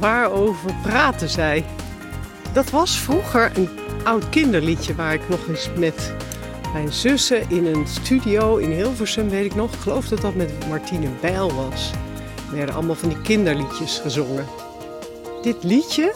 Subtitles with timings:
[0.00, 1.64] Waarover praten zij?
[2.52, 3.68] Dat was vroeger een
[4.04, 6.14] oud kinderliedje waar ik nog eens met
[6.72, 10.68] mijn zussen in een studio in Hilversum, weet ik nog, ik geloof dat dat met
[10.68, 11.90] Martine Bijl was.
[12.50, 14.46] Er werden allemaal van die kinderliedjes gezongen.
[15.42, 16.14] Dit liedje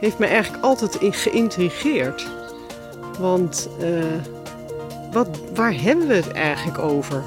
[0.00, 2.26] heeft me eigenlijk altijd geïntrigeerd.
[3.18, 4.04] Want uh,
[5.12, 7.22] wat, waar hebben we het eigenlijk over?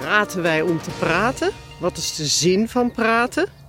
[0.00, 1.50] Praten wij om te praten?
[1.80, 3.63] Wat is de zin van praten?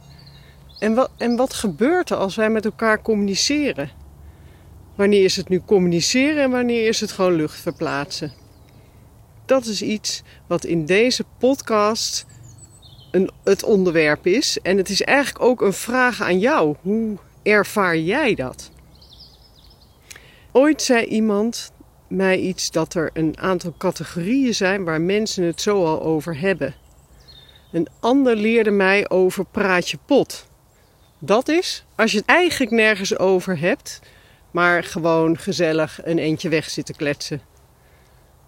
[0.80, 3.90] En wat, en wat gebeurt er als wij met elkaar communiceren?
[4.96, 8.34] Wanneer is het nu communiceren en wanneer is het gewoon lucht verplaatsen?
[9.46, 12.26] Dat is iets wat in deze podcast
[13.12, 14.60] een, het onderwerp is.
[14.62, 16.76] En het is eigenlijk ook een vraag aan jou.
[16.82, 18.72] Hoe ervaar jij dat?
[20.52, 21.72] Ooit zei iemand
[22.08, 26.76] mij iets dat er een aantal categorieën zijn waar mensen het zo al over hebben.
[27.72, 30.48] Een ander leerde mij over praatje pot.
[31.26, 34.00] Dat is als je het eigenlijk nergens over hebt,
[34.52, 37.42] maar gewoon gezellig een eentje weg zitten kletsen.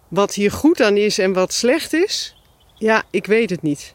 [0.08, 2.36] Wat hier goed aan is en wat slecht is,
[2.74, 3.94] ja, ik weet het niet.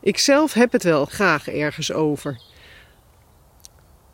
[0.00, 2.40] Ik zelf heb het wel graag ergens over.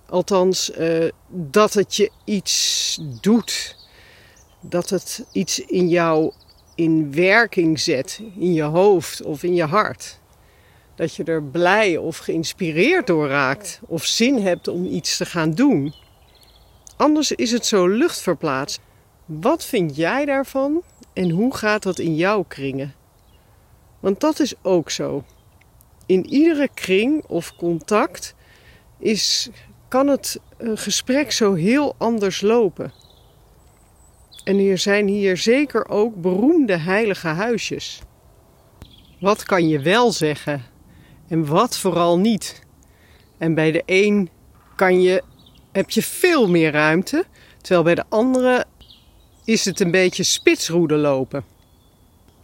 [0.08, 3.76] Althans, uh, dat het je iets doet.
[4.60, 6.32] Dat het iets in jou
[6.74, 10.20] in werking zet, in je hoofd of in je hart.
[10.94, 15.54] Dat je er blij of geïnspireerd door raakt of zin hebt om iets te gaan
[15.54, 15.94] doen.
[16.96, 18.80] Anders is het zo luchtverplaatst.
[19.24, 20.82] Wat vind jij daarvan
[21.12, 22.94] en hoe gaat dat in jouw kringen?
[24.00, 25.24] Want dat is ook zo.
[26.06, 28.34] In iedere kring of contact
[28.98, 29.50] is,
[29.88, 32.92] kan het een gesprek zo heel anders lopen.
[34.44, 38.00] En er zijn hier zeker ook beroemde heilige huisjes.
[39.20, 40.64] Wat kan je wel zeggen
[41.32, 42.62] en wat vooral niet?
[43.38, 44.30] En bij de een
[44.76, 45.22] kan je
[45.72, 47.24] heb je veel meer ruimte.
[47.60, 48.64] Terwijl bij de andere
[49.44, 51.44] is het een beetje spitsroede lopen.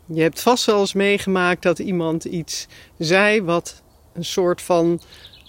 [0.07, 2.67] Je hebt vast wel eens meegemaakt dat iemand iets
[2.99, 3.83] zei wat
[4.13, 5.01] een soort van,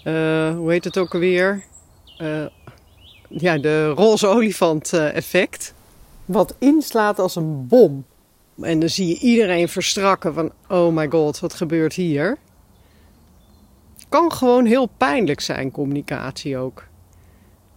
[0.04, 1.64] uh, hoe heet het ook alweer?
[2.18, 2.46] Uh,
[3.28, 5.74] ja, de roze olifant uh, effect.
[6.24, 8.04] Wat inslaat als een bom.
[8.60, 12.38] En dan zie je iedereen verstrakken van, oh my god, wat gebeurt hier?
[14.10, 16.86] Kan gewoon heel pijnlijk zijn, communicatie ook.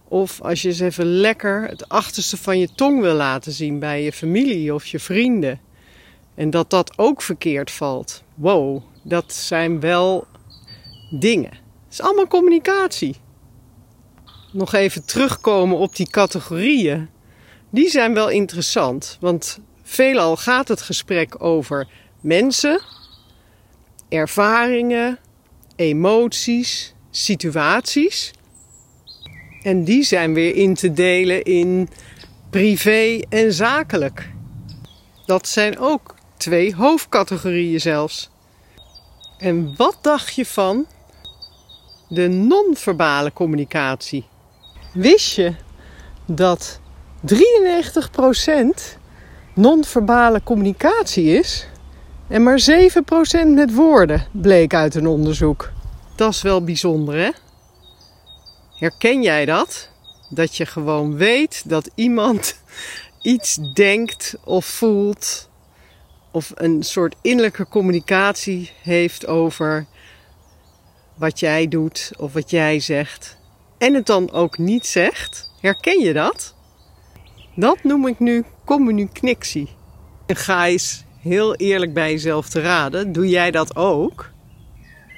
[0.08, 4.02] Of als je eens even lekker het achterste van je tong wil laten zien bij
[4.02, 5.60] je familie of je vrienden.
[6.34, 8.22] En dat dat ook verkeerd valt.
[8.34, 10.26] Wow, dat zijn wel
[11.10, 11.50] dingen.
[11.50, 13.16] Het is allemaal communicatie.
[14.52, 17.08] Nog even terugkomen op die categorieën.
[17.70, 21.88] Die zijn wel interessant, want veelal gaat het gesprek over
[22.20, 22.80] mensen,
[24.08, 25.18] ervaringen,
[25.76, 28.32] emoties, situaties.
[29.62, 31.88] En die zijn weer in te delen in
[32.50, 34.30] privé en zakelijk.
[35.26, 38.30] Dat zijn ook twee hoofdcategorieën zelfs.
[39.38, 40.86] En wat dacht je van
[42.08, 44.26] de non-verbale communicatie?
[44.92, 45.54] Wist je
[46.26, 46.80] dat
[47.20, 48.98] 93%
[49.54, 51.68] non-verbale communicatie is
[52.28, 52.60] en maar
[53.44, 55.70] 7% met woorden, bleek uit een onderzoek.
[56.16, 57.30] Dat is wel bijzonder, hè?
[58.74, 59.88] Herken jij dat?
[60.28, 62.58] Dat je gewoon weet dat iemand
[63.22, 65.48] iets denkt of voelt
[66.30, 69.86] of een soort innerlijke communicatie heeft over
[71.14, 73.36] wat jij doet of wat jij zegt
[73.78, 75.50] en het dan ook niet zegt?
[75.60, 76.54] Herken je dat?
[77.54, 79.68] Dat noem ik nu communicatie.
[80.26, 83.12] En ga eens heel eerlijk bij jezelf te raden.
[83.12, 84.30] Doe jij dat ook?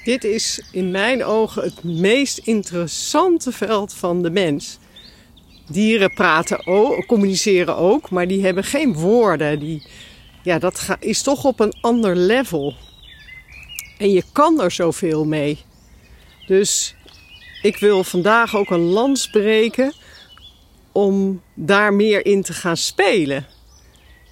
[0.05, 4.79] Dit is in mijn ogen het meest interessante veld van de mens.
[5.69, 9.59] Dieren praten ook, communiceren ook, maar die hebben geen woorden.
[9.59, 9.83] Die,
[10.43, 12.75] ja, dat is toch op een ander level.
[13.99, 15.59] En je kan er zoveel mee.
[16.47, 16.95] Dus
[17.63, 19.93] ik wil vandaag ook een lans breken
[20.93, 23.47] om daar meer in te gaan spelen.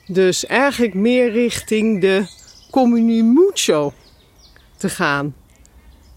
[0.07, 2.27] Dus eigenlijk meer richting de
[2.71, 3.93] communimucho
[4.77, 5.35] te gaan.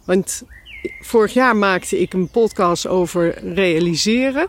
[0.06, 0.44] Want
[1.02, 4.48] vorig jaar maakte ik een podcast over realiseren.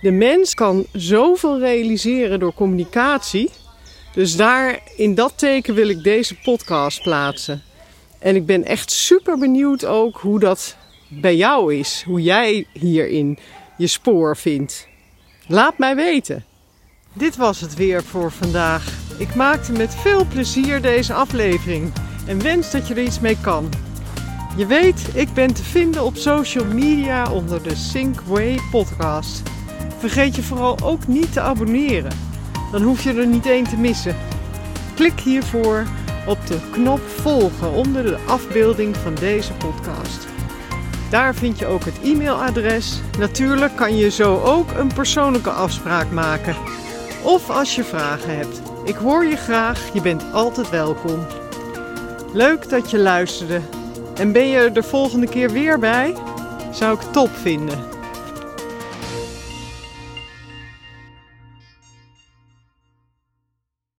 [0.00, 3.50] De mens kan zoveel realiseren door communicatie.
[4.14, 7.62] Dus daar in dat teken wil ik deze podcast plaatsen.
[8.18, 10.76] En ik ben echt super benieuwd ook hoe dat
[11.08, 12.02] bij jou is.
[12.06, 13.38] Hoe jij hierin
[13.76, 14.88] je spoor vindt.
[15.46, 16.44] Laat mij weten.
[17.16, 18.92] Dit was het weer voor vandaag.
[19.18, 21.92] Ik maakte met veel plezier deze aflevering
[22.26, 23.68] en wens dat je er iets mee kan.
[24.56, 29.42] Je weet, ik ben te vinden op social media onder de Synkway podcast.
[29.98, 32.12] Vergeet je vooral ook niet te abonneren.
[32.72, 34.16] Dan hoef je er niet één te missen.
[34.94, 35.86] Klik hiervoor
[36.26, 40.26] op de knop volgen onder de afbeelding van deze podcast.
[41.10, 43.00] Daar vind je ook het e-mailadres.
[43.18, 46.56] Natuurlijk kan je zo ook een persoonlijke afspraak maken.
[47.22, 48.60] Of als je vragen hebt.
[48.84, 51.26] Ik hoor je graag, je bent altijd welkom.
[52.32, 53.60] Leuk dat je luisterde.
[54.14, 56.14] En ben je er de volgende keer weer bij?
[56.70, 57.95] Zou ik top vinden.